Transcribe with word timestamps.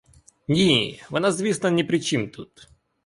Ні, 0.47 1.01
вона, 1.09 1.31
звісно, 1.31 1.71
не 1.71 1.83
при 1.83 1.99
чім 1.99 2.29
тут! 2.29 2.69